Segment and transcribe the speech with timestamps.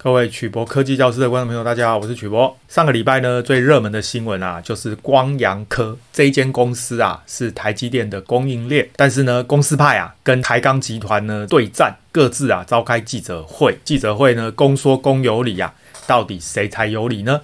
[0.00, 2.56] 各位曲博科技教室的观众朋友，大家好，我是曲博。
[2.68, 15.74] 上个礼拜呢，最热门的新闻啊，就是光洋科这一间公司啊，是台积电的供应链，但是呢，公司派啊跟台钢集团呢对战，各自啊召开记者会，记者会呢公说公有理啊，
[16.06, 17.40] 到底谁才有理呢？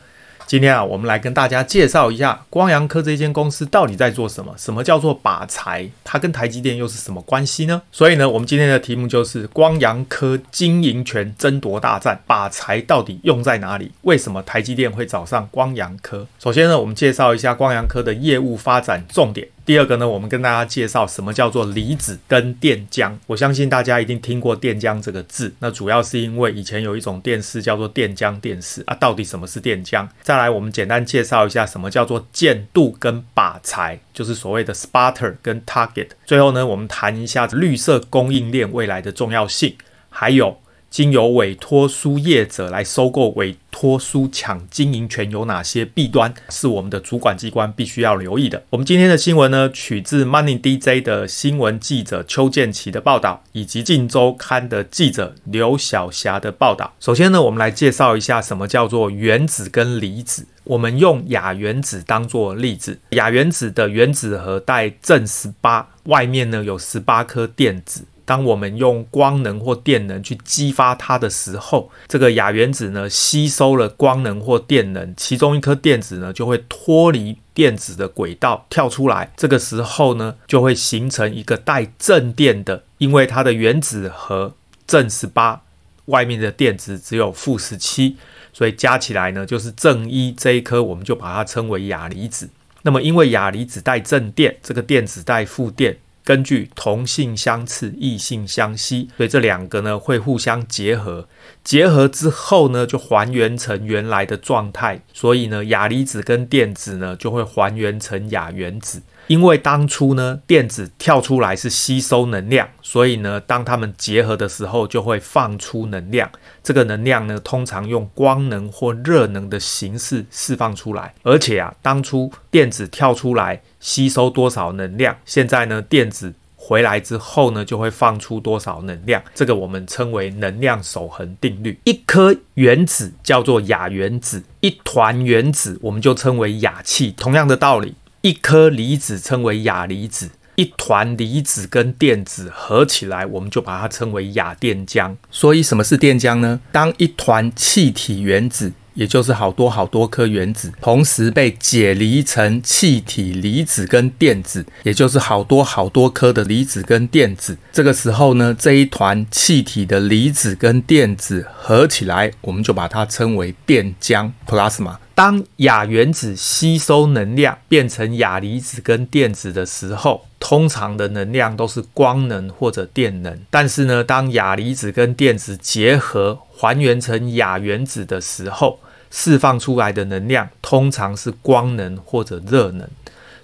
[0.46, 4.54] 今天啊，我们来跟大家介绍一下光阳科这间公司到底在做什么？
[4.58, 5.88] 什么叫做靶材？
[6.04, 7.80] 它跟台积电又是什么关系呢？
[7.90, 13.90] 所以呢，我们今天的题目就是光阳科经营权争夺大战，靶材到底用在哪里？
[14.02, 16.26] 为什么台积电会找上光阳科？
[16.38, 19.48] 首先呢，我们介绍一下光阳科的业务发展重点。
[19.64, 23.12] 第二个呢，我们跟大家介绍什么叫做离子跟电浆。
[23.26, 28.94] 我相信大家一定听过电浆这个字，那主要是因为以前有一种电视叫做电浆电视啊。
[28.94, 30.06] 到底什么是电浆？
[30.22, 36.08] 再来，我们简单介绍一下什么叫做箭度跟靶材，就是所谓的 sputter 跟 target。
[36.26, 39.76] 最后呢，我们谈一下绿色供应链未来的重要性，
[40.10, 40.58] 还有。
[40.94, 48.62] 经由委托书业者来收购委托书抢经营权有哪些弊端，是我们的主管机关必须要留意的。
[48.70, 56.92] 我们今天的新闻呢，取自 Money DJ 的新闻记者邱建奇的报道，以及《镜周刊》的记者刘晓霞的报道。
[57.00, 60.46] 首先呢，我们来介绍一下什么叫做原子跟离子。
[60.62, 68.04] 我们用亚原子当做例子，亚原子的原子核带正十八，外面呢有十八颗电子。
[68.24, 79.32] 当我们用光能或电能去激发它的时候，这个亚原子呢吸收了光能或电能，其中一颗电子呢就会脱离电子的轨道跳出来。
[79.36, 84.54] 这个时候呢就会形成一个带正电的，因为它的原子核
[84.86, 85.62] 正十八，
[86.06, 88.16] 外面的电子只有负十七，
[88.52, 90.32] 所以加起来呢就是正一。
[90.32, 92.48] 这一颗我们就把它称为亚离子。
[92.82, 95.98] 那么因为亚离子带正电，这个电子带负电。
[96.24, 101.28] 根据同性相斥，异性相吸，所以这两个呢会互相结合，
[101.62, 109.02] 结合之后呢就还原成原来的状态，所以呢亚离子跟电子呢就会还原成亚原子。
[109.26, 116.30] 因为当初呢，电子跳出来是吸收能量，所以呢，当它们结合的时候，就会放出能量。
[116.62, 121.14] 这个能量呢，通常用光能或热能的形式释放出来。
[121.22, 129.22] 而且啊，当初电子跳出来吸收多少能量，现在呢，电子回来之后呢，就会放出多少能量。
[129.34, 131.78] 这个我们称为能量守恒定律。
[131.84, 137.12] 一颗原子叫做亚原子，一团原子我们就称为亚气。
[137.18, 137.94] 同样的道理。
[138.22, 145.14] 一颗离子称为亚离子，一团离子跟电子合起来，我们就把它称为亚电浆。
[145.30, 146.58] 所以什么是电浆呢？
[146.72, 157.56] 当一团气体原子，也就是好多好多颗原子，同时被解离成气体离子跟电子，也就是好多好多颗的离子跟电子。
[157.72, 164.96] 这个时候呢，这一团气体的离子跟电子合起来，我们就把它称为电浆 （plasma）。
[165.16, 173.38] 当亚原子吸收能量变成亚离子跟电子的时候，通常的能量都是光能或者电能。
[173.48, 178.80] 但是呢，当亚离子跟电子结合还原成亚原子的时候，
[179.10, 182.88] 释放出来的能量通常是光能或者热能。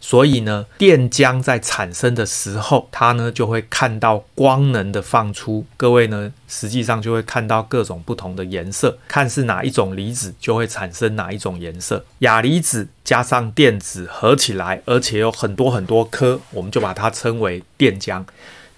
[0.03, 5.67] 所以呢，电浆在产生的时候，它呢就会看到光能的放出。
[5.77, 12.03] 各位呢，实际上就会看到各种不同的颜色，看是哪一种离子就会产生哪一种颜色。
[12.21, 18.25] 亚离子加上电子合起来，而且有很多很多颗，我们就把它称为电浆。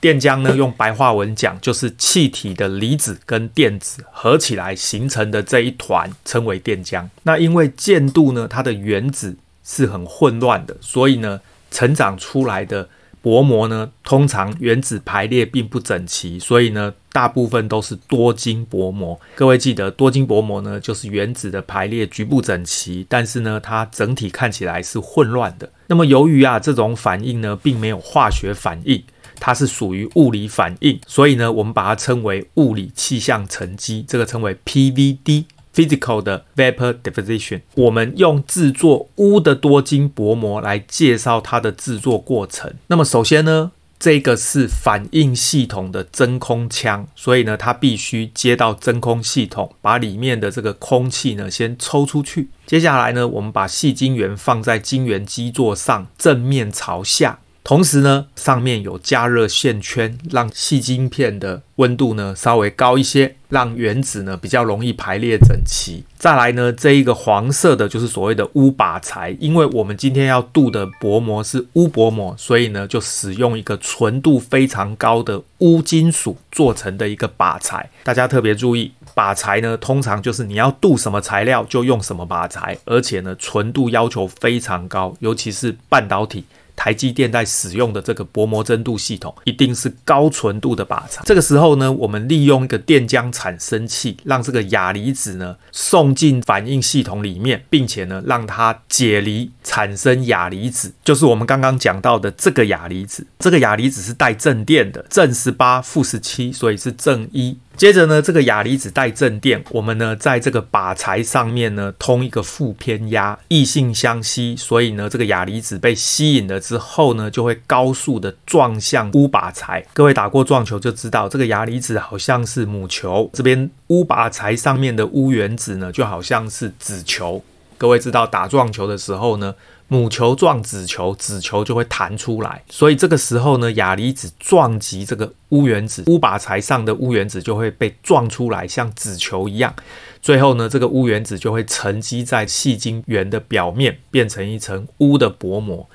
[0.02, 7.08] 电浆呢，用白话文讲，就是气体的离子跟电子合起来形成的这一团，称为电浆。
[7.22, 9.34] 那因为键度呢，它的原子。
[9.64, 11.40] 是很混乱的，所以呢，
[11.70, 12.88] 成长出来的
[13.22, 19.18] 薄膜呢，通常原子排列并不整齐，所以呢，大部分都是多晶薄膜。
[19.36, 25.70] 各位记得，多晶薄膜呢，就是原子的排列局部整齐，但是呢，它整体看起来是混乱的。
[25.86, 29.00] 那么，由于啊，这种反应呢，并没有化学反应，
[29.44, 35.46] 它是属于物理反应，所以呢，我们把它称为物理气象沉积，这个称为 PVD。
[35.74, 42.70] Physical 的 vapor deposition，我们用制作钨的多晶薄膜来介绍它的制作过程。
[42.88, 52.50] 那么首先呢，这个是反应系统的真空腔，所以呢，它必须接到真空系统，把里面的这个空气呢先抽出去。
[52.66, 57.38] 接下来呢，我们把细晶圆放在晶圆基座上，正面朝下。
[57.64, 66.02] 同时呢，上面有加热线圈，让细晶片的温度呢稍微高一些，让原子呢比较容易排列整齐。
[66.18, 77.88] 再来呢，这一个黄色的就是所谓的鎢靶材，因为我们今天要镀的薄膜是鎢薄膜，所以呢就使用一个纯度非常高的鎢金属做成的一个靶材。
[78.02, 86.44] 大家特别注意，靶材呢，通常就是你要镀什么材料就用什么靶材，而且呢，纯度要求非常高，尤其是半导体。
[86.74, 91.22] 台积电在使用的这个薄膜蒸镀系统，一定是高纯度的靶材。
[91.24, 103.26] 这个时候呢，我们利用一个电浆产生器，让这个亚离子呢送进反应系统里面，并且呢让它解离产生亚离子，就是我们刚刚讲到的这个亚离子。
[103.38, 107.56] 这个亚离子是带正电的，正十八，负十七，所以是正一。
[107.76, 119.84] 接着呢，这个亚离子带正电，我们呢在这个靶材上面呢通一个负偏压，异性相吸，所以呢这个亚离子被吸引了之后呢，就会高速的撞向钨靶材。
[119.94, 127.42] 各位打过撞球就知道，这个亚离子好像是母球，这边钨靶材上面的钨原子呢就好像是子球。
[127.78, 129.52] 各位知道打撞球的时候呢，
[129.92, 139.74] 母球撞子球，子球就会弹出来，所以这个时候呢，亚离子撞击这个钨原子，钨靶材上的钨原子就会被撞出来，像子球一样。
[140.22, 145.86] 最后呢，这个钨原子就会沉积在细晶圆的表面，变成一层钨的薄膜。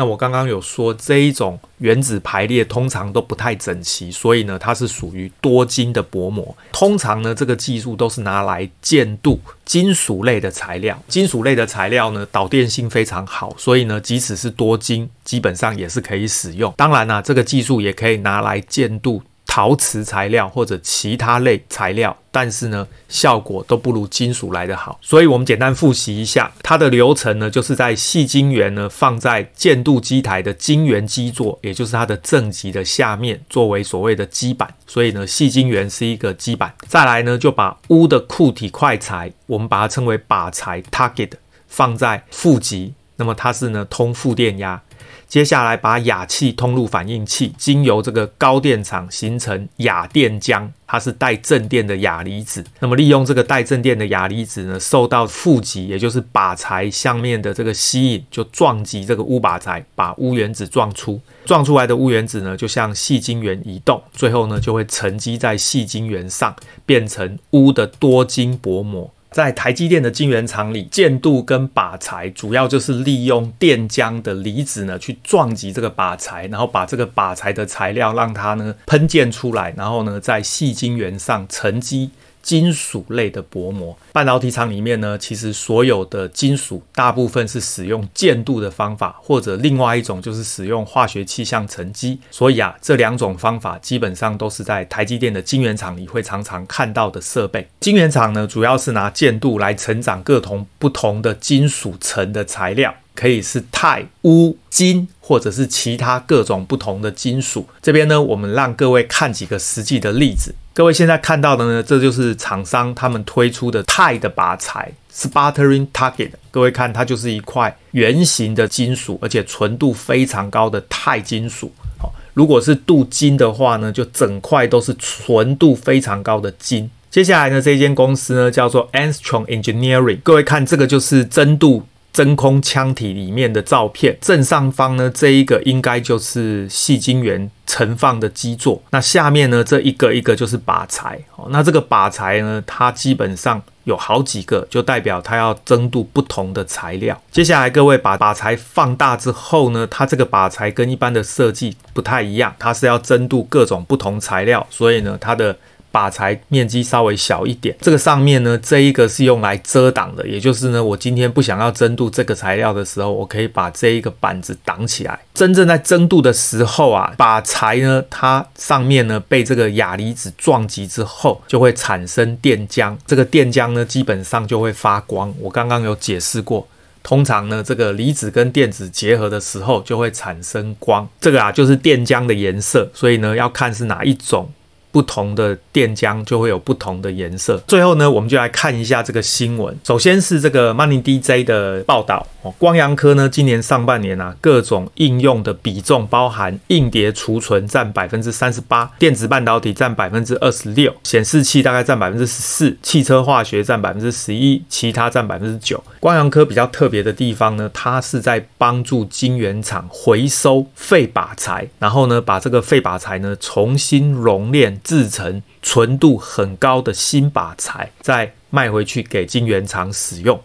[0.00, 6.56] 那我刚刚有说，这一种原子排列通常都不太整齐，所以呢，它是属于多晶的薄膜。
[6.72, 10.98] 通常呢，这个技术都是拿来建镀金属类的材料。
[11.06, 16.72] 金属类的材料呢，导电性非常好，所以呢，即使是多晶，基本上也是可以使用。
[16.78, 19.20] 当然啦、这个技术也可以拿来建镀。
[19.52, 24.96] 陶瓷材料或者其他类材料，但是呢，效果都不如金属来得好。
[25.02, 34.72] 所以，我们简单复习一下它的流程呢，就是在细晶圆呢放在渐镀基台的晶圆基座，也就是它的正极的下面，作为所谓的基板。
[34.86, 36.72] 所以呢，细晶圆是一个基板。
[36.86, 41.32] 再来呢，就把钨的库体块材，我们把它称为靶材 （target），
[41.66, 44.80] 放在负极，那么它是呢通负电压。
[45.30, 52.64] 接下来把氩气通入反应器，经由这个高电场形成氩电浆，它是带正电的氩离子。
[52.80, 61.20] 那么利用这个带正电的氩离子呢，受到负极，也就是靶材上面的这个吸引，就撞击这个钨靶材，把钨原子撞出。
[61.44, 66.52] 撞出来的钨原子呢，就向细晶圆移动，最后呢就会沉积在细晶圆上，
[66.84, 69.08] 变成钨的多晶薄膜。
[69.30, 82.10] 在台积电的晶圆厂里，渐镀跟靶材主要就是利用电浆的离子呢，去撞击这个靶材，然后把这个靶材的材料让它呢喷溅出来，然后呢在细晶圆上沉积。
[82.42, 92.18] 金属类的薄膜，半导体厂里面呢，其实所有的金属大部分是使用渐镀的方法，或者另外一种就是使用化学气象沉积。
[92.30, 97.68] 所以啊，这两种方法基本上都是在台积电的晶圆厂里会常常看到的设备。
[97.80, 102.94] 晶圆厂呢，主要是拿渐镀来成长各种不同的金属层的材料。
[103.12, 107.66] 可以是钛、钨、金，或者是其他各种不同的金属。
[107.82, 110.54] 这边呢，我们让各位看几个实际的例子。
[110.72, 116.30] 各位现在看到的呢，这就是厂商他们推出的钛的靶材，Sputtering Target。
[116.50, 121.72] 各位看，它就是一块圆形的金属，而且纯度非常高的钛金属。
[121.98, 126.88] 好，如果是镀金的话呢，就整块都是纯度非常高的金。
[127.10, 130.20] 接下来呢，这间公司呢叫做 Anstrom Engineering。
[130.22, 131.82] 各位看，这个就是真镀。
[132.12, 138.82] 真空腔体里面的照片，正上方呢，这一个应该就是细晶圆盛放的基座。
[138.90, 141.18] 那下面呢，这一个一个就是靶材。
[141.36, 147.20] 哦，那这个靶材呢，它基本上有好几个，就代表它要蒸镀不同的材料。
[147.30, 155.56] 接下来各位把靶材放大之后呢，它这个靶材跟一般的设计不太一样，它是要蒸镀各种不同材料，所以呢，它的。
[155.92, 165.18] 靶材面积稍微小一点，这个上面呢，这一个是用来遮挡的，也就是呢，我今天不想要蒸镀这个材料的时候，我可以把这一个板子挡起来。
[165.34, 175.34] 真正在蒸镀的时候啊，靶材呢，它上面呢被这个亚离子撞击之后，就会产生电浆，这个电浆呢基本上就会发光。
[175.40, 176.66] 我刚刚有解释过，
[177.02, 184.48] 通常呢这个离子跟电子结合的时候就会产生光，这个啊就是电浆的颜色，所以呢要看是哪一种。
[184.92, 187.62] 不同的电浆就会有不同的颜色。
[187.66, 189.76] 最后呢，我们就来看一下这个新闻。
[189.84, 192.26] 首先是这个 Money DJ 的报道
[192.58, 205.82] 光阳科呢，今年上半年啊，各种应用的比重包含硬碟储存占百分之三十八，电子半导体占百分之二十六，显示器大概占百分之十四，汽车化学占百分之十一，其他占百分之九。
[205.98, 214.78] 光阳科比较特别的地方呢，它是在帮助晶圆厂回收废靶材，然后呢，把这个废靶材呢重新熔炼。
[214.82, 220.40] 制成纯度很高的新靶材，再卖回去给晶圆厂使用。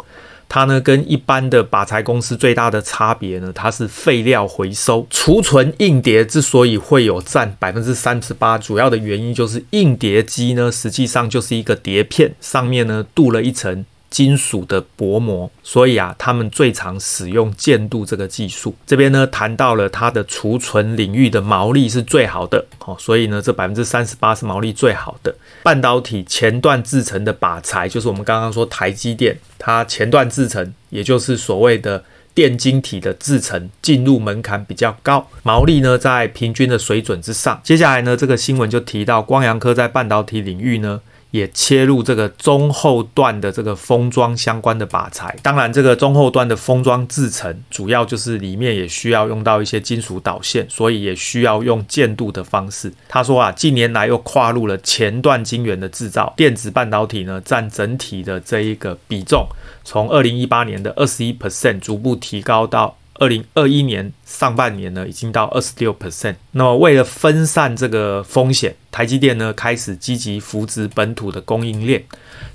[0.47, 5.05] 它呢跟一般的靶材公司最大的差别呢，它是废料回收。
[5.09, 13.85] 储存硬碟之所以会有占百分之三十八，主要的原因就是硬碟机呢，实际上就是一个碟片，上面呢镀了一层。
[14.15, 18.73] 金属的薄膜，所以啊，他们最常使用建镀这个技术。
[18.87, 25.35] 这边呢谈到了它的储存领域的毛利是最好的，哦，所以呢，这百分之三十八是毛利最好的。
[25.63, 32.01] 半导体前段制程的靶材，就是我们刚刚说台积电，它前段制程，也就是所谓的
[32.33, 37.59] 电晶体的制程，进入门槛比较高，毛利呢在平均的水准之上。
[37.65, 41.01] 接下来呢，这个新闻就提到光阳科在半导体领域呢。
[41.35, 52.89] 也切入这个中后段的这个封装相关的靶材，当然这个中后段的封装制成，主要就是里面也需要用到一些金属导线，所以也需要用键镀的方式。
[53.09, 59.45] 他说啊，近年来又跨入了前段晶圆的制造，电子半导体呢占整体的这一个比重，
[59.83, 62.95] 从二零一八年的二十一 percent 逐步提高到。
[63.15, 66.35] 二零二一年上半年呢，已经到二十六 percent。
[66.51, 72.03] 那么为了分散这个风险，台积电呢开始积极扶植本土的供应链。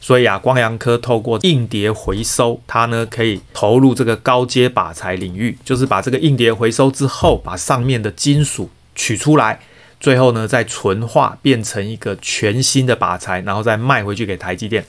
[0.00, 9.60] 所以啊，光阳科透过硬碟回收，它呢可以投入这个高阶靶材领域，就是把这个硬碟回收之后，把上面的金属取出来。
[10.00, 14.82] 最后呢，再纯化变成一个全新的靶材，然后再卖回去给台积电，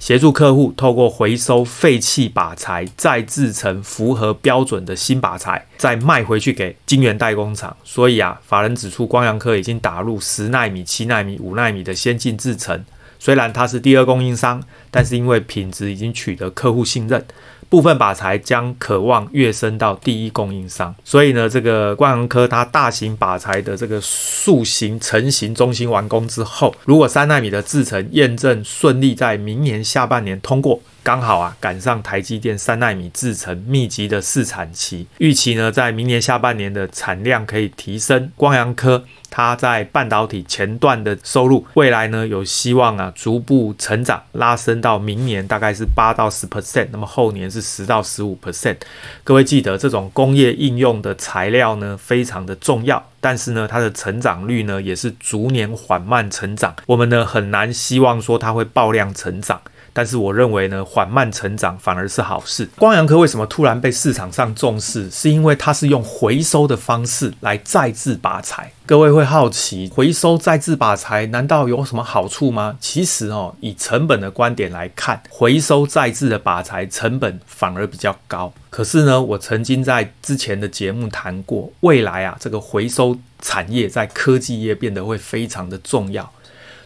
[0.00, 7.76] 协助客户透过回收废弃靶材，再制成符合标准的新靶材，再卖回去给晶圆代工厂。
[7.84, 12.82] 所以啊，法人指出，光阳科已经打入十纳米、七纳米、五纳米的先进制程。
[13.18, 17.22] 虽然它是第二供应商，但是因为品质已经取得客户信任。
[17.68, 30.80] 部分靶材将渴望跃升到第一供应商，所以呢，这个光扬科它大型靶材的这个塑形成型中心完工之后，如果三纳米的制程验证顺利，在明年下半年通过。
[31.06, 38.28] 刚好啊，赶上台积电三纳米制程密集的试产期，预期呢，在明年下半年的产量可以提升。
[38.34, 48.78] 光阳科它在半导体前段的收入，未来呢有希望啊逐步成长，拉升到明年大概是八到十 percent，那么后年是十到十五 percent。
[49.22, 59.60] 各位记得，这种工业应用的材料呢非常的重要，但是呢它的成长率呢也是逐年缓慢成长，我们呢很难希望说它会爆量成长。
[59.96, 62.68] 但是我认为呢，缓慢成长反而是好事。
[62.76, 65.10] 光阳科为什么突然被市场上重视？
[65.10, 68.70] 是因为它是用回收的方式来再制靶材。
[68.84, 72.76] 各位会好奇，回收再制靶材难道有什么好处吗？
[72.78, 78.52] 其实哦，以成本的观点来看，回收再制的靶材成本反而比较高。
[78.68, 86.30] 可是呢，我曾经在之前的节目谈过，未来啊，这个回收产业在科技业变得会非常的重要。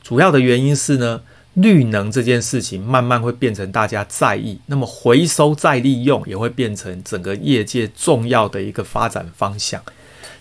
[0.00, 1.20] 主要的原因是呢。
[1.54, 9.82] 绿能这件事情慢慢会变成大家在意，那么回收再利用也会变成整个业界重要的一个发展方向。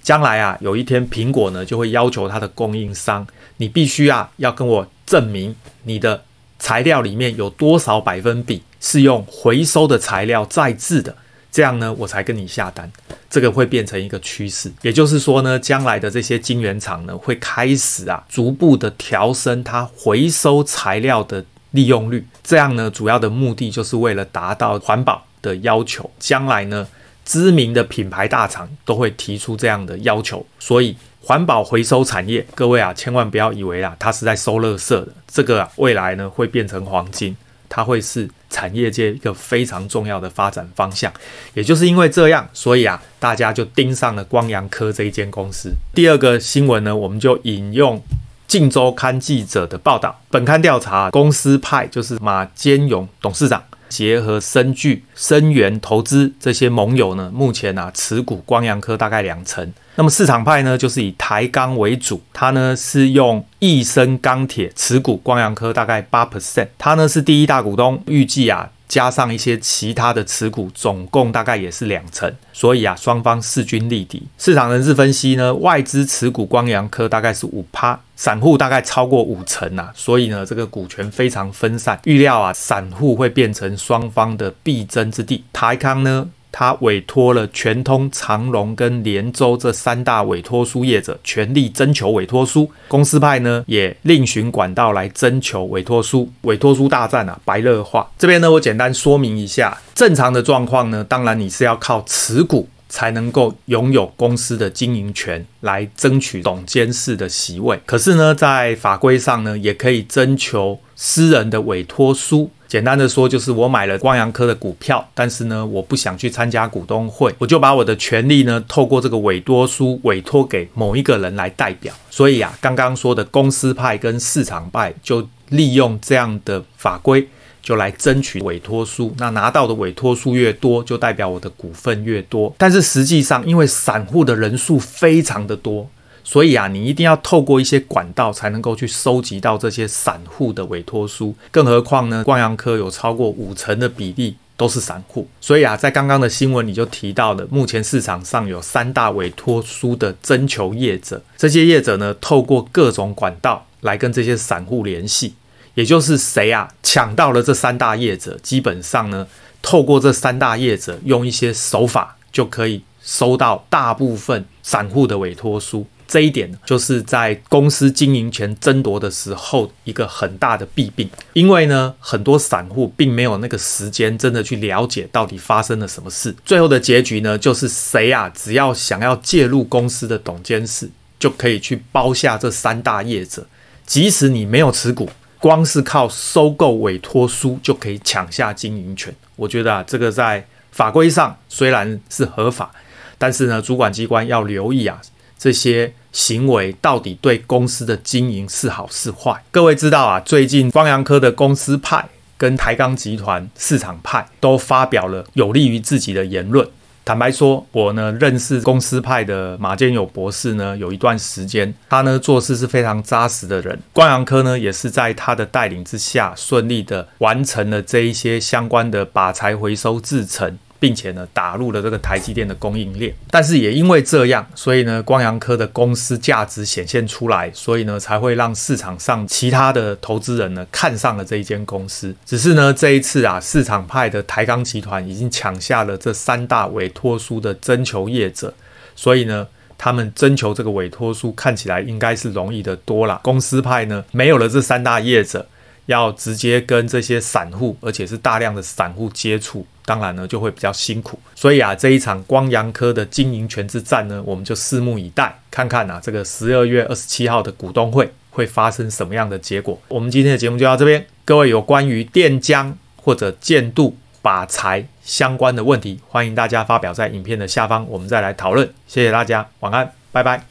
[0.02, 6.24] 将来啊，有一天苹果呢就会要求它的供应商，你必须啊要跟我证明你的
[6.58, 11.16] 材料里面有多少百分比是用回收的材料再制的。
[11.52, 12.90] 这样呢，我才跟你下单，
[13.30, 14.72] 这个会变成一个趋势。
[14.82, 22.26] 也就是说呢，将来的这些晶圆厂呢，会开始啊，逐步的调升它回收材料的利用率。
[22.44, 26.10] 这样呢，主要的目的就是为了达到环保的要求。
[26.18, 26.88] 将来呢，
[27.24, 30.44] 知名的品牌大厂都会提出这样的要求。
[30.58, 35.08] 所以，环保回收产业，各位啊，千万不要以为啊，它是在收垃圾的。
[35.28, 37.38] 这个啊，未来呢，会变成黄金。
[37.70, 41.14] 它会是产业界一个非常重要的发展方向，
[41.54, 45.72] 也就是因为这样，所以啊，大家就盯上了光阳科这一间公司。
[45.94, 47.98] 第二个新闻呢，我们就引用
[48.48, 53.64] 《镜周刊》记者的报道，本刊调查公司派就是马坚勇董事长。
[53.90, 59.70] 结合深聚、深源投资这些盟友呢，目前啊持股光阳科大概两成。
[59.96, 68.70] 那么市场派呢，就是以台钢为主，它呢是用益生钢铁持股光阳科大概八 percent，它呢是第一大股东，预计啊。
[68.90, 74.24] 加上一些其他的持股，总共大概也是两成，所以啊，双方势均力敌。
[74.40, 85.44] 市场人士分析呢，外资持股光阳科大概是五趴，散户大概超过五成啊，所以呢，这个股权非常分散，预料啊，散户会变成双方的必争之地。
[85.54, 86.28] 台康呢？
[86.52, 98.10] 他委托了全通、长荣跟连州这三大委托书业者全力征求委托书，公司派呢也另寻管道来征求委托书，委托书大战啊白热化。
[98.18, 112.50] 这边呢我简单说明一下，正常的状况呢，当然你是要靠持股才能够拥有公司的经营权来争取董监事的席位，可是呢在法规上呢也可以征求私人的委托书。
[112.70, 121.92] 简单的说，就是我买了光阳科的股票，但是呢，我不想去参加股东会，我就把我的权利呢，透过这个委托书委托给某一个人来代表。
[122.12, 127.28] 所以啊，刚刚说的公司派跟市场派就利用这样的法规。
[127.62, 132.52] 就来争取委托书，那拿到的委托书越多，就代表我的股份越多。
[132.58, 135.88] 但是实际上，因为散户的人数非常的多，
[136.32, 141.34] 所以啊，你一定要透过一些管道才能够去收集到这些散户的委托书。
[141.50, 155.34] 更何况呢，光阳科有超过五成的比例都是散户，所以啊，在刚刚的新闻里就提到了，目前市场上有三大委托书的征求业者，这些业者呢，透过各种管道来跟这些散户联系。
[155.74, 159.26] 也就是谁啊抢到了这三大业者，基本上呢，
[159.64, 165.88] 透过这三大业者用一些手法，就可以收到大部分散户的委托书。
[166.10, 171.08] 这一点，就是在公司经营权争夺的时候一个很大的弊病。
[171.34, 176.36] 因为呢，很多散户并没有那个时间真的去了解到底发生了什么事。
[176.44, 180.90] 最后的结局呢，就是谁啊只要想要介入公司的董监事，
[181.20, 183.46] 就可以去包下这三大业者，
[183.86, 185.08] 即使你没有持股。
[185.42, 192.70] 光是靠收购委托书就可以抢下经营权，我觉得啊，这个在法规上虽然是合法，
[193.18, 195.00] 但是呢，主管机关要留意啊，
[195.38, 199.44] 这些行为到底对公司的经营是好是坏。
[199.52, 206.68] 各位知道啊，最近光阳科的公司派跟台钢集团市场派都发表了有利于自己的言论。
[207.06, 213.80] 坦白说，我呢认识公司派的马建友博士呢，有一段时间，他呢做事是非常扎实的人。
[213.92, 220.60] 光阳科呢也是在他的带领之下，顺利的完成了这一些相关的靶材回收制程。
[220.80, 232.16] 并且呢，打入了这个台积电的供应链，但是也因为这样，所以呢，光阳科的公司价值显现出来，所以呢，才会让市场上其他的投资人呢看上了这一间公司。
[232.26, 238.54] 只是呢，这一次啊，市场派的台钢集团已经抢下了这三大委托书的征求业者，
[238.96, 239.46] 所以呢，
[239.78, 243.20] 他们征求这个委托书看起来应该是容易的多了。
[243.24, 245.46] 公司派呢，没有了这三大业者，
[245.88, 249.68] 要直接跟这些散户，而且是大量的散户接触。
[249.90, 259.82] 当然呢，就会比较辛苦，所以啊，这一场光阳科的经营权之战呢，我们就拭目以待，看看啊，这个十二月二十七号的股东会会发生什么样的结果。
[259.88, 268.72] 我们今天的节目就到这边，各位有关于电浆或者建度把财相关的问题，欢迎大家发表在影片的下方，我们再来讨论。
[268.86, 270.49] 谢谢大家，晚安，拜拜。